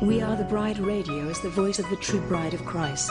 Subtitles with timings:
[0.00, 3.10] We Are the Bride Radio is the voice of the true bride of Christ.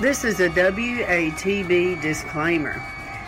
[0.00, 2.80] This is a WATB disclaimer.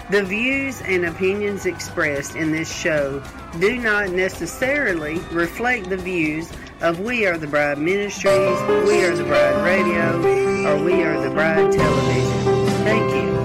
[0.09, 3.21] The views and opinions expressed in this show
[3.59, 6.49] do not necessarily reflect the views
[6.81, 11.31] of We Are the Bride Ministries, We Are the Bride Radio, or We Are the
[11.31, 12.67] Bride Television.
[12.85, 13.40] Thank you.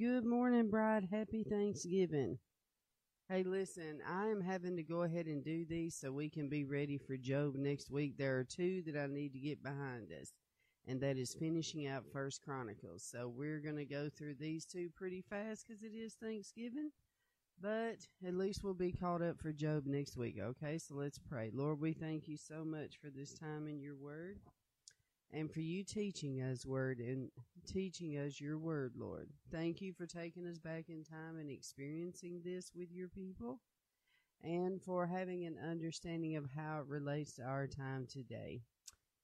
[0.00, 1.08] Good morning, bride.
[1.12, 2.38] Happy Thanksgiving.
[3.28, 6.64] Hey, listen, I am having to go ahead and do these so we can be
[6.64, 8.16] ready for Job next week.
[8.16, 10.32] There are two that I need to get behind us,
[10.86, 13.04] and that is finishing out First Chronicles.
[13.04, 16.92] So we're going to go through these two pretty fast because it is Thanksgiving.
[17.60, 20.78] But at least we'll be caught up for Job next week, okay?
[20.78, 21.50] So let's pray.
[21.52, 24.38] Lord, we thank you so much for this time in your word
[25.32, 27.30] and for you teaching us word and
[27.66, 29.28] teaching us your word, Lord.
[29.52, 33.60] Thank you for taking us back in time and experiencing this with your people
[34.42, 38.62] and for having an understanding of how it relates to our time today.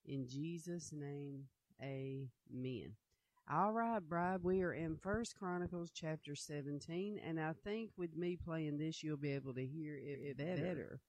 [0.04, 1.44] In Jesus' name,
[1.82, 2.92] amen.
[3.50, 8.36] All right, Bride, we are in First Chronicles chapter 17, and I think with me
[8.36, 11.00] playing this, you'll be able to hear it better.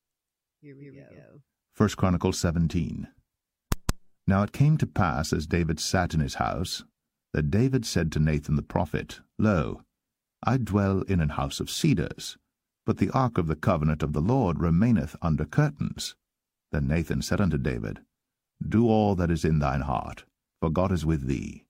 [0.61, 1.07] Here we, Here we go.
[1.09, 1.41] go.
[1.73, 3.07] First Chronicles 17.
[4.27, 6.83] Now it came to pass, as David sat in his house,
[7.33, 9.83] that David said to Nathan the prophet, Lo,
[10.43, 12.38] I dwell in an house of cedars,
[12.85, 16.15] but the ark of the covenant of the Lord remaineth under curtains.
[16.71, 18.01] Then Nathan said unto David,
[18.67, 20.25] Do all that is in thine heart,
[20.59, 21.65] for God is with thee.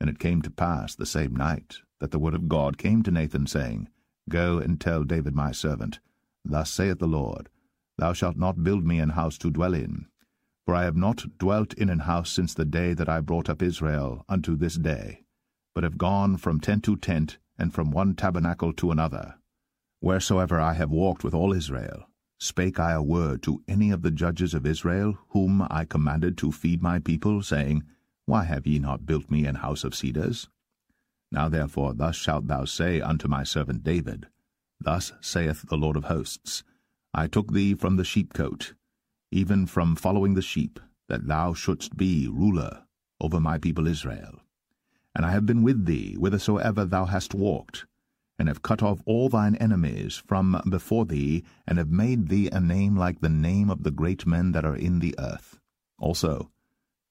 [0.00, 3.12] And it came to pass the same night that the word of God came to
[3.12, 3.88] Nathan, saying,
[4.28, 6.00] Go and tell David my servant,
[6.44, 7.48] Thus saith the Lord,
[7.98, 10.06] Thou shalt not build me an house to dwell in.
[10.66, 13.62] For I have not dwelt in an house since the day that I brought up
[13.62, 15.24] Israel unto this day,
[15.74, 19.34] but have gone from tent to tent, and from one tabernacle to another.
[20.00, 22.06] Wheresoever I have walked with all Israel,
[22.38, 26.52] spake I a word to any of the judges of Israel, whom I commanded to
[26.52, 27.84] feed my people, saying,
[28.24, 30.48] why have ye not built me an house of cedars?
[31.30, 34.28] Now therefore thus shalt thou say unto my servant David,
[34.80, 36.62] Thus saith the Lord of hosts,
[37.12, 38.74] I took thee from the sheepcote,
[39.32, 42.84] even from following the sheep, that thou shouldst be ruler
[43.20, 44.40] over my people Israel.
[45.14, 47.86] And I have been with thee whithersoever thou hast walked,
[48.38, 52.60] and have cut off all thine enemies from before thee, and have made thee a
[52.60, 55.58] name like the name of the great men that are in the earth.
[55.98, 56.50] Also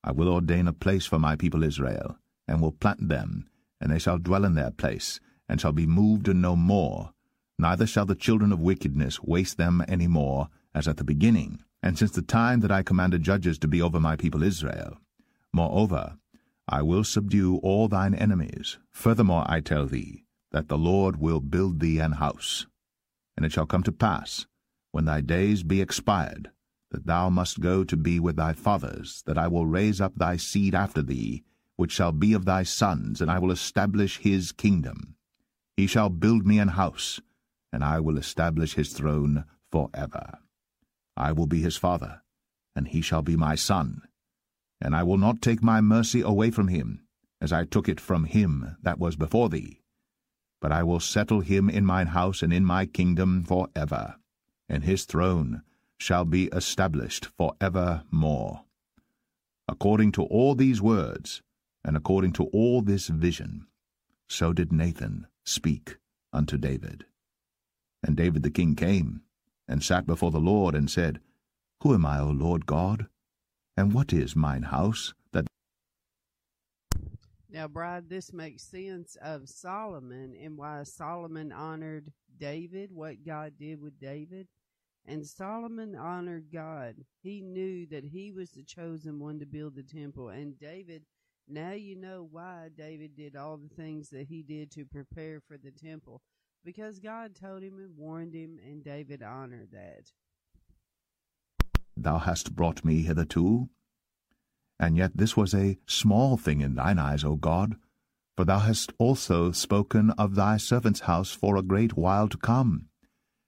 [0.03, 2.17] I will ordain a place for my people Israel,
[2.47, 3.47] and will plant them,
[3.79, 7.13] and they shall dwell in their place, and shall be moved no more.
[7.59, 11.97] Neither shall the children of wickedness waste them any more, as at the beginning, and
[11.97, 14.97] since the time that I commanded judges to be over my people Israel.
[15.53, 16.17] Moreover,
[16.67, 18.77] I will subdue all thine enemies.
[18.91, 22.67] Furthermore I tell thee, that the Lord will build thee an house.
[23.35, 24.45] And it shall come to pass,
[24.91, 26.51] when thy days be expired,
[26.91, 30.37] that thou must go to be with thy fathers, that I will raise up thy
[30.37, 31.43] seed after thee,
[31.77, 35.15] which shall be of thy sons, and I will establish his kingdom.
[35.77, 37.21] He shall build me an house,
[37.73, 40.39] and I will establish his throne for ever.
[41.15, 42.21] I will be his father,
[42.75, 44.01] and he shall be my son.
[44.79, 47.05] And I will not take my mercy away from him,
[47.39, 49.81] as I took it from him that was before thee,
[50.61, 54.15] but I will settle him in mine house and in my kingdom for ever,
[54.69, 55.63] and his throne
[55.97, 58.65] shall be established for evermore.
[59.67, 61.41] According to all these words,
[61.83, 63.67] and according to all this vision,
[64.29, 65.97] so did Nathan speak
[66.31, 67.05] unto David.
[68.03, 69.21] And David the king came,
[69.71, 71.21] and sat before the Lord, and said,
[71.81, 73.07] Who am I, O Lord God?
[73.77, 75.47] And what is mine house, that
[77.49, 83.81] Now, Bride, this makes sense of Solomon and why Solomon honored David, what God did
[83.81, 84.47] with David.
[85.05, 86.95] And Solomon honored God.
[87.23, 90.29] He knew that he was the chosen one to build the temple.
[90.29, 91.03] And David,
[91.47, 95.57] now you know why David did all the things that he did to prepare for
[95.57, 96.21] the temple.
[96.63, 100.11] Because God told him and warned him, and David honored that.
[101.97, 103.69] thou hast brought me hitherto?
[104.79, 107.75] And yet this was a small thing in thine eyes, O God,
[108.37, 112.89] for thou hast also spoken of thy servant's house for a great while to come,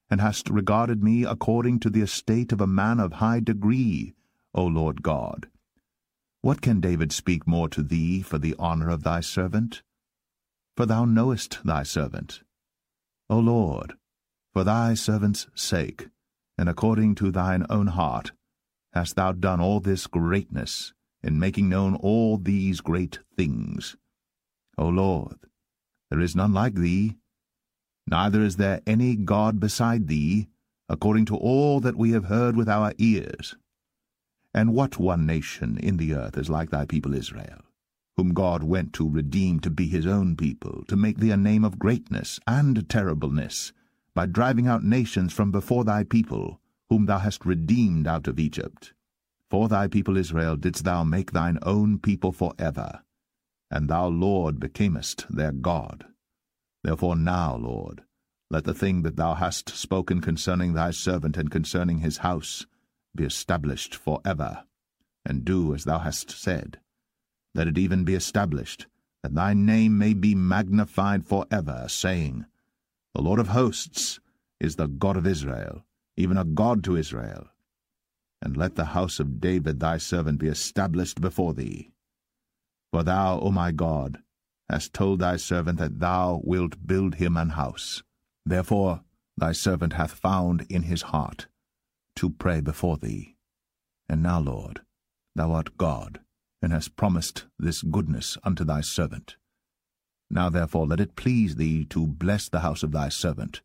[0.10, 4.14] and hast regarded me according to the estate of a man of high degree,
[4.56, 5.48] O Lord God.
[6.42, 9.82] What can David speak more to thee for the honour of thy servant?
[10.76, 12.42] For thou knowest thy servant.
[13.30, 13.94] O Lord,
[14.54, 16.10] for thy servant's sake,
[16.58, 18.32] and according to thine own heart,
[18.94, 20.94] hast thou done all this greatness,
[21.24, 23.96] in making known all these great things.
[24.78, 25.38] O Lord,
[26.10, 27.16] there is none like thee,
[28.08, 30.48] neither is there any God beside thee,
[30.90, 33.56] according to all that we have heard with our ears.
[34.54, 37.62] And what one nation in the earth is like thy people Israel,
[38.18, 41.64] whom God went to redeem to be his own people, to make thee a name
[41.64, 43.74] of greatness and terribleness,
[44.14, 48.94] by driving out nations from before thy people, whom thou hast redeemed out of Egypt.
[49.50, 53.02] For thy people Israel didst thou make thine own people for ever,
[53.72, 56.06] and thou, Lord, becamest their God.
[56.84, 58.04] Therefore now, Lord,
[58.52, 62.68] let the thing that thou hast spoken concerning thy servant and concerning his house
[63.16, 64.66] be established for ever,
[65.26, 66.80] and do as thou hast said.
[67.56, 68.88] Let it even be established,
[69.22, 72.46] that thy name may be magnified for ever, saying,
[73.14, 74.20] The Lord of hosts
[74.60, 75.86] is the God of Israel,
[76.18, 77.48] even a God to Israel.
[78.42, 81.92] And let the house of David thy servant be established before thee.
[82.92, 84.20] For thou, O my God,
[84.70, 88.04] hast told thy servant that thou wilt build him an house.
[88.46, 89.02] Therefore
[89.38, 91.48] thy servant hath found in his heart
[92.16, 93.36] to pray before thee.
[94.10, 94.82] And now, Lord,
[95.36, 96.20] thou art God,
[96.64, 99.36] and hast promised this goodness unto thy servant.
[100.30, 103.62] Now therefore let it please thee to bless the house of thy servant,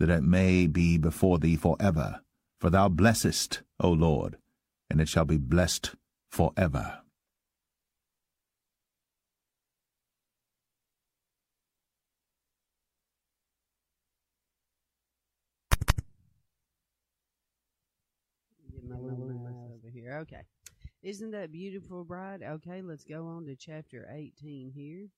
[0.00, 2.20] that it may be before thee for ever.
[2.60, 4.38] For thou blessest, O Lord,
[4.90, 5.94] and it shall be blessed
[6.32, 6.98] for ever.
[20.22, 20.42] Okay.
[21.02, 22.42] Isn't that beautiful, Bride?
[22.42, 25.08] Okay, let's go on to chapter 18 here.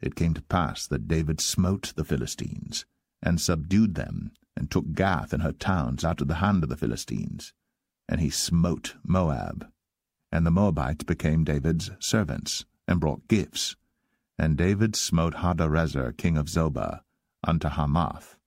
[0.00, 2.86] it came to pass that David smote the Philistines,
[3.22, 6.76] and subdued them, and took Gath and her towns out of the hand of the
[6.76, 7.52] Philistines.
[8.08, 9.68] And he smote Moab.
[10.32, 13.76] And the Moabites became David's servants, and brought gifts.
[14.38, 17.00] And David smote Hadarezer king of Zobah
[17.44, 18.37] unto Hamath,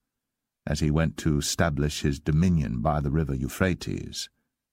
[0.66, 4.28] as he went to establish his dominion by the river Euphrates.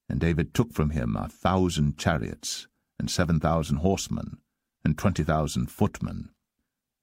[0.08, 2.68] And David took from him a thousand chariots,
[3.00, 4.38] and seven thousand horsemen,
[4.84, 6.30] and twenty thousand footmen.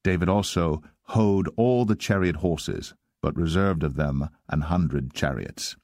[0.02, 5.76] David also hoed all the chariot horses, but reserved of them an hundred chariots.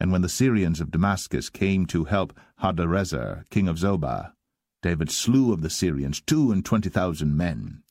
[0.00, 4.32] And when the Syrians of Damascus came to help Hadarezer, king of Zobah,
[4.82, 7.82] David slew of the Syrians two and twenty thousand men.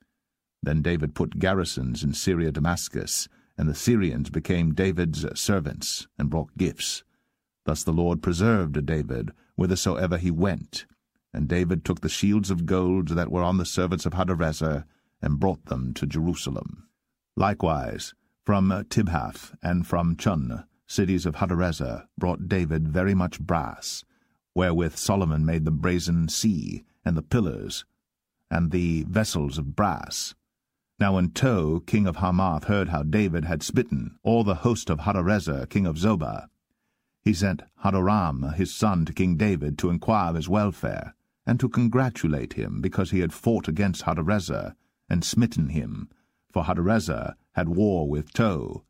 [0.62, 6.58] Then David put garrisons in Syria Damascus, and the Syrians became David's servants, and brought
[6.58, 7.04] gifts.
[7.66, 10.86] Thus the Lord preserved David whithersoever he went.
[11.34, 14.86] And David took the shields of gold that were on the servants of Hadarezer,
[15.22, 16.88] and brought them to Jerusalem.
[17.36, 18.14] Likewise,
[18.46, 24.04] from Tibhath and from Chun, cities of Hadarezer, brought David very much brass,
[24.54, 27.86] wherewith Solomon made the brazen sea, and the pillars,
[28.52, 30.36] and the vessels of brass.
[31.04, 35.00] Now when Tou, king of Hamath, heard how David had smitten all the host of
[35.00, 36.48] Hadarezer, king of Zobah,
[37.22, 41.14] he sent Hadoram his son to King David to inquire of his welfare,
[41.46, 44.76] and to congratulate him, because he had fought against Hadarezer,
[45.10, 46.08] and smitten him,
[46.54, 48.86] for Hadarezer had war with Tou,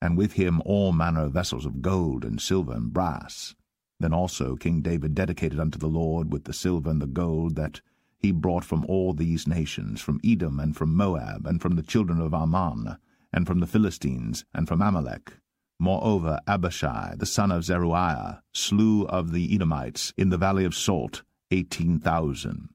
[0.00, 3.54] and with him all manner of vessels of gold and silver and brass.
[4.00, 7.82] Then also King David dedicated unto the Lord with the silver and the gold that
[8.24, 12.20] he brought from all these nations, from Edom and from Moab, and from the children
[12.20, 12.96] of Ammon,
[13.32, 15.34] and from the Philistines, and from Amalek.
[15.78, 21.22] Moreover, Abishai, the son of Zeruiah, slew of the Edomites in the valley of Salt
[21.50, 22.70] eighteen thousand.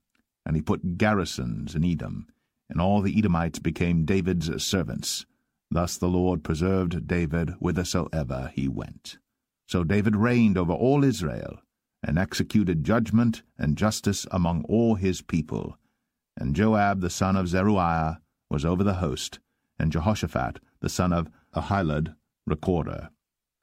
[0.45, 2.27] And he put garrisons in Edom,
[2.69, 5.25] and all the Edomites became David's servants.
[5.71, 9.17] Thus the Lord preserved David whithersoever he went.
[9.67, 11.59] So David reigned over all Israel,
[12.03, 15.77] and executed judgment and justice among all his people.
[16.37, 19.39] And Joab the son of Zeruiah was over the host,
[19.77, 22.15] and Jehoshaphat the son of Ahilud
[22.45, 23.09] recorder,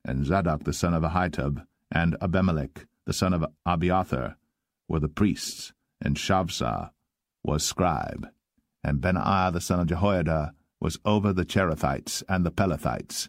[0.05, 4.37] and Zadok the son of Ahitub, and Abimelech the son of Abiathar
[4.88, 6.90] were the priests, and Shavsha
[7.43, 8.28] was scribe,
[8.85, 13.28] and Benaiah the son of Jehoiada was over the Cherethites and the Pelethites,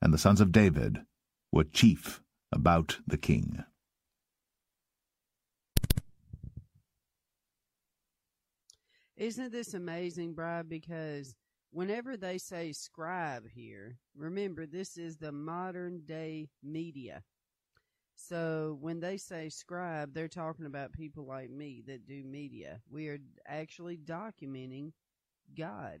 [0.00, 1.04] and the sons of David
[1.52, 2.22] were chief
[2.52, 3.64] about the king.
[9.16, 10.68] Isn't this amazing, Bride?
[10.68, 11.34] Because
[11.70, 17.22] whenever they say scribe here, remember this is the modern day media.
[18.14, 22.80] So when they say scribe, they're talking about people like me that do media.
[22.90, 24.92] We are actually documenting
[25.56, 26.00] God.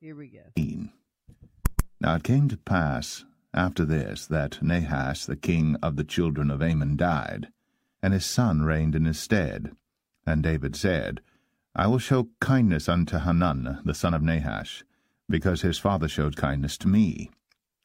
[0.00, 0.88] Here we go.
[2.00, 6.62] Now it came to pass after this that Nahash, the king of the children of
[6.62, 7.48] Ammon, died,
[8.02, 9.72] and his son reigned in his stead.
[10.26, 11.20] And David said,
[11.78, 14.82] I will show kindness unto Hanun, the son of Nahash,
[15.28, 17.30] because his father showed kindness to me.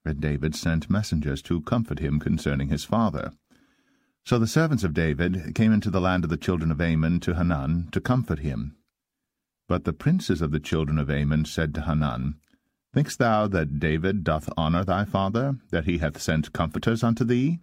[0.06, 3.34] And David sent messengers to comfort him concerning his father.
[4.24, 7.36] So the servants of David came into the land of the children of Ammon to
[7.36, 8.78] Hanun to comfort him.
[9.68, 12.36] But the princes of the children of Ammon said to Hanun,
[12.94, 17.60] Thinkst thou that David doth honour thy father, that he hath sent comforters unto thee?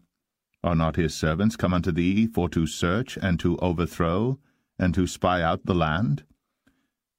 [0.62, 4.38] Are not his servants come unto thee for to search and to overthrow,
[4.78, 6.24] and to spy out the land?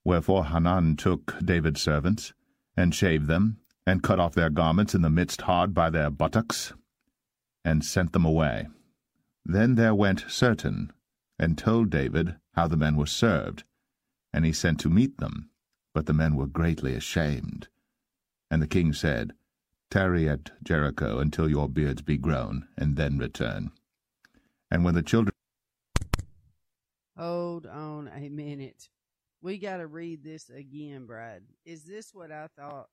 [0.06, 2.34] Wherefore Hanan took David's servants,
[2.76, 6.74] and shaved them, and cut off their garments in the midst hard by their buttocks,
[7.66, 8.68] and sent them away.
[9.46, 10.92] Then there went certain,
[11.38, 13.64] and told David how the men were served,
[14.32, 15.50] and he sent to meet them,
[15.94, 17.68] but the men were greatly ashamed.
[18.52, 19.34] And the king said,
[19.90, 23.72] Tarry at Jericho until your beards be grown, and then return.
[24.70, 25.34] And when the children
[27.20, 28.88] Hold on a minute.
[29.42, 31.44] We got to read this again, Brad.
[31.66, 32.88] Is this what I thought?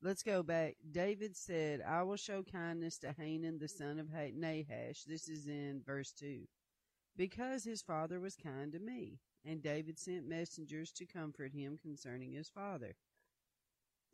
[0.00, 0.76] Let's go back.
[0.90, 5.04] David said, I will show kindness to Hanan the son of Nahash.
[5.04, 6.44] This is in verse 2.
[7.14, 9.18] Because his father was kind to me.
[9.44, 12.94] And David sent messengers to comfort him concerning his father.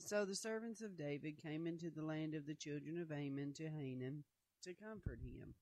[0.00, 3.68] So the servants of David came into the land of the children of Ammon to
[3.68, 4.24] Hanan
[4.64, 5.54] to comfort him.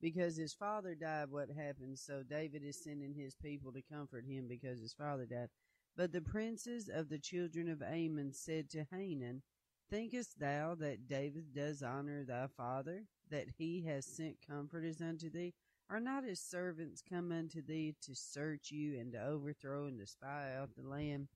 [0.00, 1.98] Because his father died, what happened?
[1.98, 5.48] So David is sending his people to comfort him because his father died.
[5.96, 9.42] But the princes of the children of Ammon said to Hanan,
[9.90, 15.52] Thinkest thou that David does honor thy father, that he has sent comforters unto thee?
[15.90, 20.06] Are not his servants come unto thee to search you and to overthrow and to
[20.06, 21.26] spy out the land?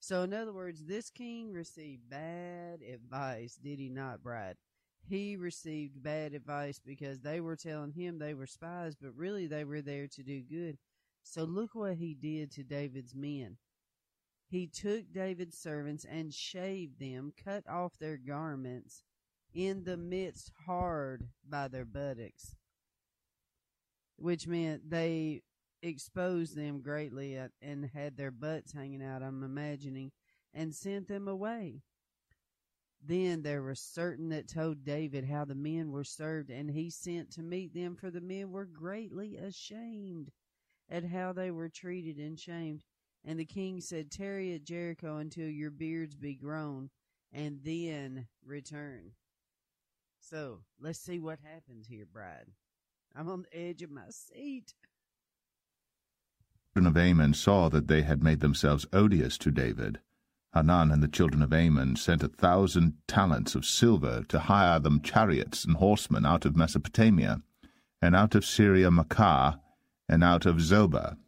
[0.00, 4.56] So, in other words, this king received bad advice, did he not, Bride?
[5.08, 9.64] He received bad advice because they were telling him they were spies, but really they
[9.64, 10.78] were there to do good.
[11.22, 13.56] So look what he did to David's men.
[14.48, 19.02] He took David's servants and shaved them, cut off their garments
[19.52, 22.54] in the midst hard by their buttocks,
[24.16, 25.42] which meant they
[25.82, 30.12] exposed them greatly and had their butts hanging out, I'm imagining,
[30.54, 31.82] and sent them away.
[33.04, 37.30] Then there were certain that told David how the men were served, and he sent
[37.32, 40.32] to meet them, for the men were greatly ashamed
[40.88, 42.82] at how they were treated and shamed.
[43.24, 46.90] And the king said, Tarry at Jericho until your beards be grown,
[47.32, 49.12] and then return.
[50.20, 52.46] So let's see what happens here, bride.
[53.14, 54.74] I'm on the edge of my seat.
[56.74, 60.00] The children of Ammon saw that they had made themselves odious to David,
[60.56, 65.02] Hanun and the children of Ammon sent a thousand talents of silver to hire them
[65.02, 67.42] chariots and horsemen out of Mesopotamia,
[68.00, 69.60] and out of Syria Maachah,
[70.08, 71.18] and out of Zobah.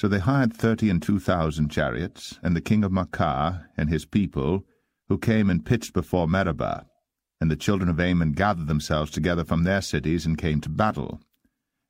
[0.00, 4.04] So they hired thirty and two thousand chariots, and the king of Maachah and his
[4.04, 4.64] people,
[5.08, 6.84] who came and pitched before Medeba.
[7.40, 11.20] And the children of Ammon gathered themselves together from their cities and came to battle.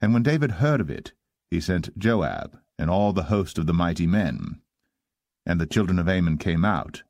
[0.02, 1.12] And when David heard of it,
[1.50, 4.60] he sent Joab and all the host of the mighty men.
[5.48, 7.02] And the children of Ammon came out,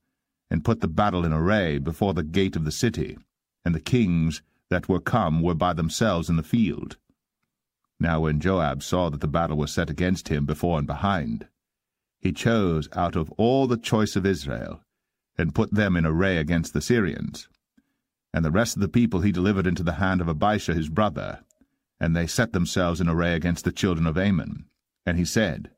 [0.48, 3.18] and put the battle in array before the gate of the city,
[3.64, 4.40] and the kings
[4.70, 6.96] that were come were by themselves in the field.
[7.98, 11.48] Now when Joab saw that the battle was set against him before and behind,
[12.20, 14.82] he chose out of all the choice of Israel,
[15.36, 17.48] and put them in array against the Syrians.
[18.32, 21.40] And the rest of the people he delivered into the hand of Abishai his brother,
[21.98, 24.66] and they set themselves in array against the children of Ammon.
[25.04, 25.70] And he said,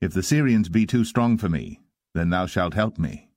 [0.00, 1.80] if the Syrians be too strong for me,
[2.14, 3.30] then thou shalt help me.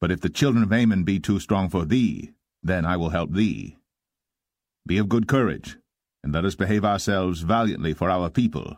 [0.00, 3.32] But if the children of Ammon be too strong for thee, then I will help
[3.32, 3.76] thee.
[4.86, 5.76] Be of good courage,
[6.22, 8.76] and let us behave ourselves valiantly for our people,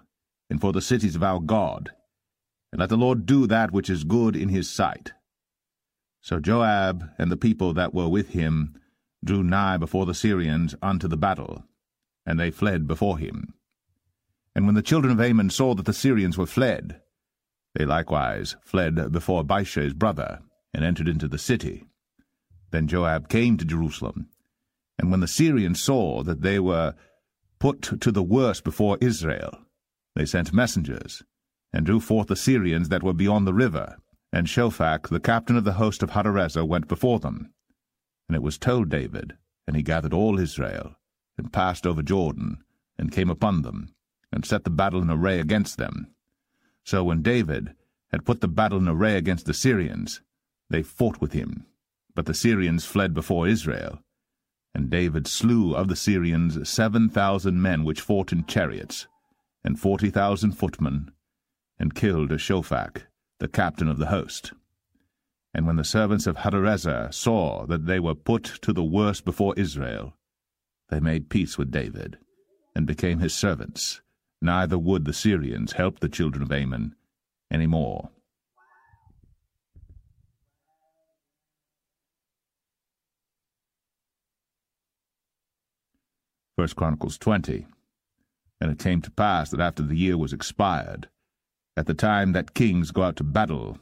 [0.50, 1.90] and for the cities of our God,
[2.72, 5.12] and let the Lord do that which is good in his sight.
[6.22, 8.74] So Joab and the people that were with him
[9.24, 11.64] drew nigh before the Syrians unto the battle,
[12.26, 13.54] and they fled before him.
[14.58, 17.00] And when the children of Ammon saw that the Syrians were fled,
[17.76, 20.40] they likewise fled before Abishai's brother,
[20.74, 21.84] and entered into the city.
[22.72, 24.30] Then Joab came to Jerusalem.
[24.98, 26.96] And when the Syrians saw that they were
[27.60, 29.60] put to the worse before Israel,
[30.16, 31.22] they sent messengers,
[31.72, 33.98] and drew forth the Syrians that were beyond the river,
[34.32, 37.52] and Shophach, the captain of the host of Hadarezer, went before them.
[38.28, 39.36] And it was told David,
[39.68, 40.96] and he gathered all Israel,
[41.36, 42.64] and passed over Jordan,
[42.98, 43.94] and came upon them,
[44.32, 46.08] and set the battle in array against them.
[46.84, 47.74] So when David
[48.12, 50.20] had put the battle in array against the Syrians,
[50.70, 51.66] they fought with him.
[52.14, 54.00] But the Syrians fled before Israel.
[54.74, 59.06] And David slew of the Syrians seven thousand men which fought in chariots,
[59.64, 61.10] and forty thousand footmen,
[61.78, 63.02] and killed Shophach,
[63.38, 64.52] the captain of the host.
[65.54, 69.54] And when the servants of Hadarezer saw that they were put to the worse before
[69.56, 70.14] Israel,
[70.90, 72.18] they made peace with David,
[72.74, 74.00] and became his servants,
[74.40, 76.94] neither would the Syrians help the children of Ammon
[77.50, 78.10] any more.
[86.56, 87.66] First Chronicles 20.
[88.60, 91.08] And it came to pass that after the year was expired,
[91.76, 93.78] at the time that kings go out to battle,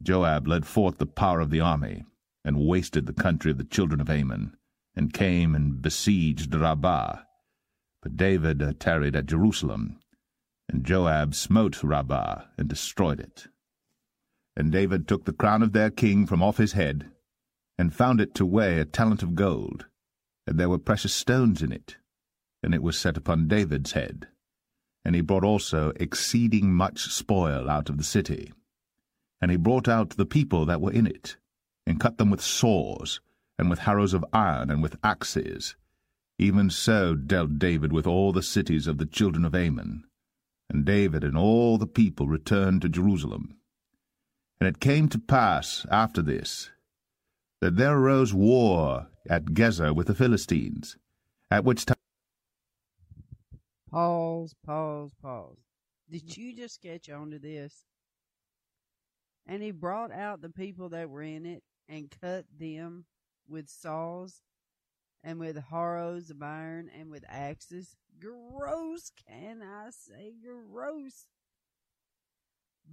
[0.00, 2.04] Joab led forth the power of the army,
[2.44, 4.56] and wasted the country of the children of Ammon,
[4.94, 7.18] and came and besieged Rabbah.
[8.02, 10.00] But David uh, tarried at Jerusalem,
[10.68, 13.48] and Joab smote Rabbah and destroyed it.
[14.56, 17.10] And David took the crown of their king from off his head,
[17.78, 19.86] and found it to weigh a talent of gold,
[20.46, 21.96] and there were precious stones in it,
[22.62, 24.28] and it was set upon David's head.
[25.04, 28.52] And he brought also exceeding much spoil out of the city.
[29.40, 31.36] And he brought out the people that were in it,
[31.86, 33.20] and cut them with saws,
[33.58, 35.74] and with harrows of iron, and with axes.
[36.40, 40.04] Even so dealt David with all the cities of the children of Ammon,
[40.70, 43.58] and David and all the people returned to Jerusalem.
[44.58, 46.70] And it came to pass after this
[47.60, 50.96] that there arose war at Gezer with the Philistines,
[51.50, 51.96] at which time.
[53.90, 55.58] Pause, pause, pause.
[56.08, 57.84] Did you just catch on to this?
[59.46, 63.04] And he brought out the people that were in it and cut them
[63.46, 64.40] with saws
[65.22, 67.96] and with harrows of iron and with axes.
[68.20, 71.26] Gross, can I say gross?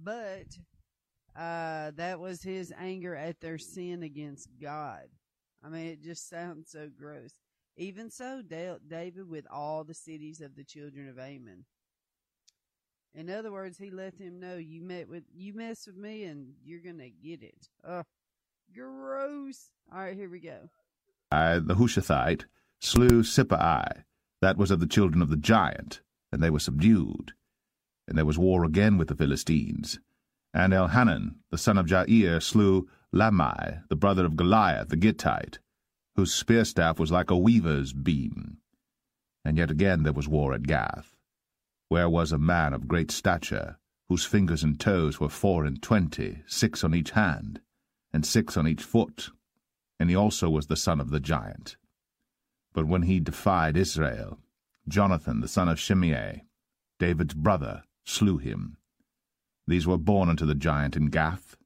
[0.00, 0.46] But
[1.36, 5.04] uh, that was his anger at their sin against God.
[5.64, 7.32] I mean, it just sounds so gross.
[7.76, 11.64] Even so, David with all the cities of the children of Ammon.
[13.14, 16.52] In other words, he let them know you met with you mess with me and
[16.64, 17.68] you're gonna get it.
[17.86, 18.02] Oh,
[18.74, 19.70] gross.
[19.92, 20.68] All right, here we go
[21.30, 22.44] the Hushathite,
[22.80, 24.04] slew Sippai,
[24.40, 26.00] that was of the children of the giant,
[26.32, 27.32] and they were subdued.
[28.06, 29.98] And there was war again with the Philistines.
[30.54, 35.58] And Elhanan, the son of Jair, slew Lahmi, the brother of Goliath the Gittite,
[36.16, 38.58] whose spear staff was like a weaver's beam.
[39.44, 41.16] And yet again there was war at Gath,
[41.88, 46.42] where was a man of great stature, whose fingers and toes were four and twenty,
[46.46, 47.60] six on each hand,
[48.12, 49.30] and six on each foot
[49.98, 51.76] and he also was the son of the giant.
[52.72, 54.38] But when he defied Israel,
[54.86, 56.44] Jonathan the son of Shimei,
[56.98, 58.76] David's brother, slew him,
[59.66, 61.56] These were born unto the giant in Gath,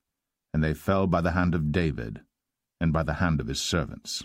[0.53, 2.21] and they fell by the hand of David,
[2.81, 4.25] and by the hand of his servants.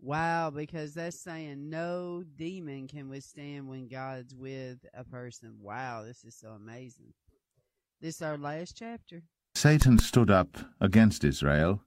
[0.00, 5.58] Wow, because that's saying no demon can withstand when God's with a person.
[5.60, 7.14] Wow, this is so amazing.
[8.00, 9.22] This is our last chapter.
[9.54, 11.82] Satan stood up against Israel,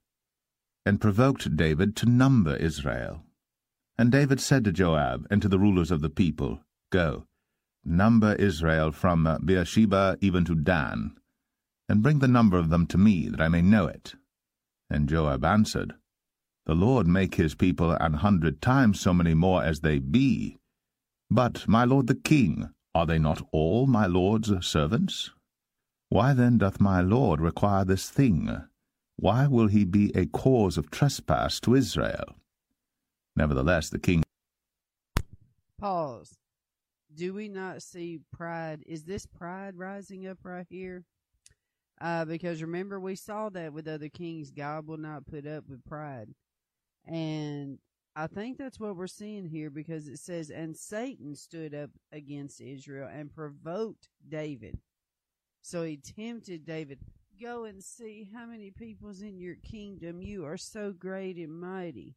[0.86, 3.24] and provoked David to number Israel.
[3.98, 6.60] And David said to Joab and to the rulers of the people,
[6.92, 7.26] Go,
[7.84, 11.18] number Israel from Beersheba even to Dan,
[11.90, 14.16] and bring the number of them to me, that I may know it.
[14.90, 15.96] And Joab answered,
[16.66, 20.58] the Lord make his people an hundred times so many more as they be.
[21.30, 25.30] But, my lord the king, are they not all my lord's servants?
[26.16, 28.50] Why then doth my lord require this thing?
[29.18, 32.38] Why will he be a cause of trespass to Israel?
[33.36, 34.24] Nevertheless, the king.
[35.78, 36.38] Pause.
[37.14, 38.82] Do we not see pride?
[38.88, 41.04] Is this pride rising up right here?
[42.00, 44.52] Uh, because remember, we saw that with other kings.
[44.52, 46.30] God will not put up with pride.
[47.04, 47.78] And
[48.16, 52.62] I think that's what we're seeing here because it says, and Satan stood up against
[52.62, 54.80] Israel and provoked David.
[55.66, 57.00] So he tempted David,
[57.42, 60.22] go and see how many people's in your kingdom.
[60.22, 62.14] You are so great and mighty.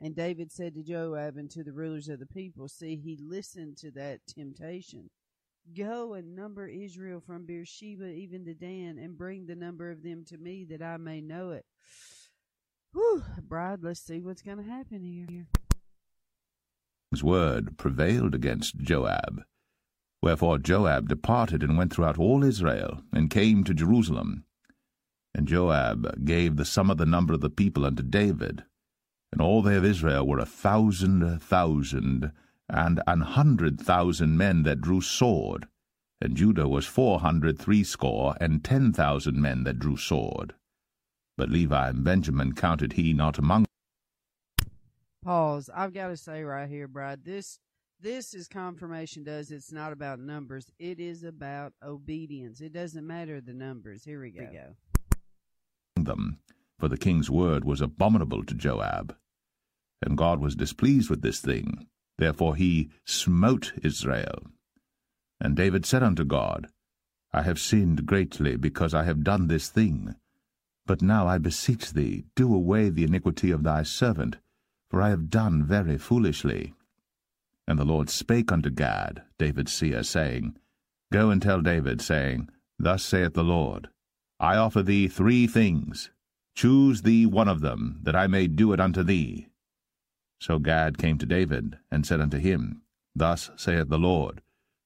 [0.00, 3.76] And David said to Joab and to the rulers of the people, see, he listened
[3.78, 5.10] to that temptation.
[5.76, 10.24] Go and number Israel from Beersheba even to Dan and bring the number of them
[10.28, 11.66] to me that I may know it.
[12.94, 15.44] Whew, Bride, let's see what's going to happen here.
[17.10, 19.42] His word prevailed against Joab.
[20.22, 24.44] Wherefore Joab departed and went throughout all Israel, and came to Jerusalem.
[25.34, 28.64] And Joab gave the sum of the number of the people unto David.
[29.30, 32.32] And all they of Israel were a thousand thousand,
[32.68, 35.66] and an hundred thousand men that drew sword.
[36.20, 40.54] And Judah was four hundred threescore, and ten thousand men that drew sword.
[41.36, 44.68] But Levi and Benjamin counted he not among them.
[45.22, 45.70] Pause.
[45.72, 47.60] I've got to say right here, Brad, this
[48.00, 50.66] this is confirmation does it's not about numbers.
[50.78, 52.60] It is about obedience.
[52.60, 54.04] It doesn't matter the numbers.
[54.04, 54.48] Here we go.
[55.96, 56.38] them,
[56.78, 59.16] for the king's word was abominable to Joab.
[60.00, 61.88] And God was displeased with this thing.
[62.18, 64.42] Therefore he smote Israel.
[65.40, 66.68] And David said unto God,
[67.32, 70.14] I have sinned greatly because I have done this thing.
[70.86, 74.38] But now I beseech thee, do away the iniquity of thy servant,
[74.88, 76.72] for I have done very foolishly.
[77.68, 80.56] And the Lord spake unto Gad, David's seer, saying,
[81.12, 83.90] Go and tell David, saying, Thus saith the Lord,
[84.40, 86.10] I offer thee three things.
[86.56, 89.48] Choose thee one of them, that I may do it unto thee.
[90.40, 92.80] So Gad came to David, and said unto him,
[93.14, 94.40] Thus saith the Lord,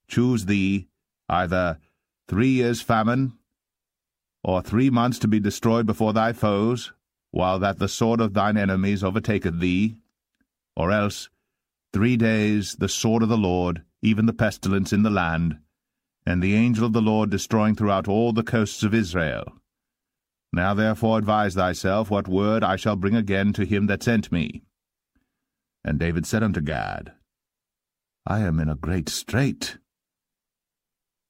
[0.09, 0.89] Choose thee
[1.29, 1.79] either
[2.27, 3.35] three years' famine,
[4.43, 6.93] or three months to be destroyed before thy foes,
[7.31, 9.99] while that the sword of thine enemies overtaketh thee,
[10.75, 11.29] or else
[11.93, 15.59] three days the sword of the Lord, even the pestilence in the land,
[16.25, 19.45] and the angel of the Lord destroying throughout all the coasts of Israel.
[20.53, 24.63] Now therefore advise thyself what word I shall bring again to him that sent me.
[25.85, 27.13] And David said unto Gad,
[28.27, 29.79] I am in a great strait.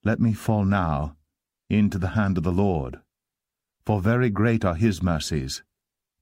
[0.04, 1.16] Let me fall now,
[1.70, 3.00] into the hand of the Lord.
[3.86, 5.62] For very great are his mercies,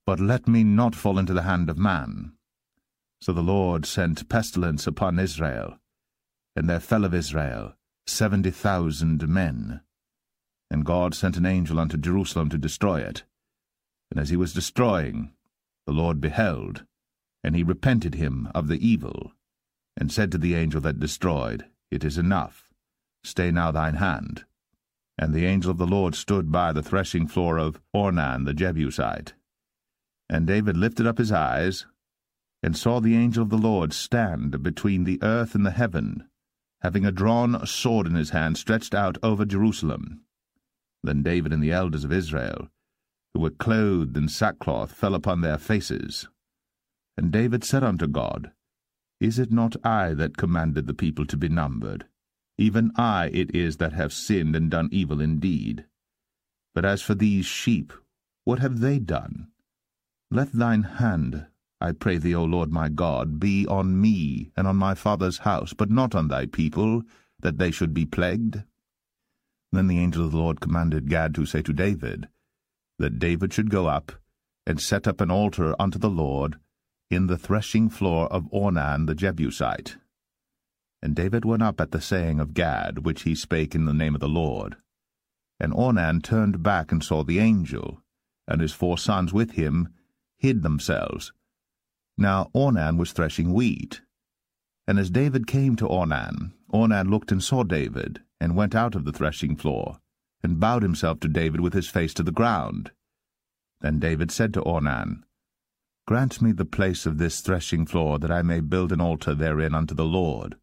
[0.06, 2.32] but let me not fall into the hand of man.
[3.22, 5.78] So the Lord sent pestilence upon Israel,
[6.56, 7.74] and there fell of Israel
[8.06, 9.82] seventy thousand men.
[10.70, 13.24] And God sent an angel unto Jerusalem to destroy it.
[14.10, 15.32] And as he was destroying,
[15.86, 16.84] the Lord beheld,
[17.44, 19.32] and he repented him of the evil,
[19.96, 22.68] and said to the angel that destroyed, It is enough.
[23.22, 24.44] Stay now thine hand.
[25.18, 29.34] And the angel of the Lord stood by the threshing floor of Ornan the Jebusite.
[30.28, 31.86] And David lifted up his eyes,
[32.62, 36.28] and saw the angel of the Lord stand between the earth and the heaven,
[36.82, 40.22] having a drawn sword in his hand stretched out over Jerusalem.
[41.02, 42.68] Then David and the elders of Israel,
[43.32, 46.28] who were clothed in sackcloth, fell upon their faces.
[47.16, 48.52] And David said unto God,
[49.20, 52.06] Is it not I that commanded the people to be numbered?
[52.58, 55.86] Even I it is that have sinned and done evil indeed.
[56.74, 57.92] But as for these sheep,
[58.44, 59.48] what have they done?
[60.30, 61.46] Let thine hand,
[61.80, 65.72] I pray thee, O Lord my God, be on me and on my father's house,
[65.72, 67.02] but not on thy people,
[67.40, 68.62] that they should be plagued.
[69.72, 72.28] Then the angel of the Lord commanded Gad to say to David,
[72.98, 74.12] that David should go up
[74.66, 76.56] and set up an altar unto the Lord
[77.10, 79.96] in the threshing floor of Ornan the Jebusite.
[81.02, 84.14] And David went up at the saying of Gad, which he spake in the name
[84.14, 84.76] of the Lord.
[85.58, 88.02] And Ornan turned back and saw the angel,
[88.46, 89.88] and his four sons with him
[90.36, 91.32] hid themselves.
[92.20, 94.02] Now Ornan was threshing wheat.
[94.86, 99.06] And as David came to Ornan, Ornan looked and saw David, and went out of
[99.06, 100.00] the threshing floor,
[100.42, 102.90] and bowed himself to David with his face to the ground.
[103.80, 105.22] Then David said to Ornan,
[106.06, 109.74] Grant me the place of this threshing floor, that I may build an altar therein
[109.74, 110.56] unto the Lord.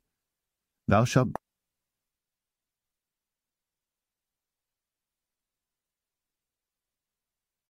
[0.88, 1.30] Thou shalt